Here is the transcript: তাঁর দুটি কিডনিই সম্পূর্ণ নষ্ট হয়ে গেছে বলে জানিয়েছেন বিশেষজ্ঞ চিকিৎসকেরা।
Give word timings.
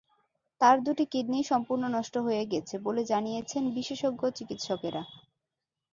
তাঁর 0.61 0.77
দুটি 0.85 1.03
কিডনিই 1.11 1.49
সম্পূর্ণ 1.51 1.83
নষ্ট 1.95 2.15
হয়ে 2.25 2.43
গেছে 2.51 2.75
বলে 2.85 3.01
জানিয়েছেন 3.11 3.63
বিশেষজ্ঞ 3.77 4.21
চিকিৎসকেরা। 4.37 5.01